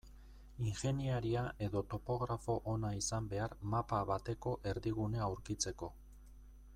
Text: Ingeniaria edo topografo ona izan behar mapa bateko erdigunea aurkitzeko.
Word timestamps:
Ingeniaria 0.67 1.43
edo 1.65 1.83
topografo 1.91 2.55
ona 2.73 2.91
izan 3.01 3.29
behar 3.35 3.55
mapa 3.75 4.01
bateko 4.15 4.57
erdigunea 4.73 5.25
aurkitzeko. 5.31 5.95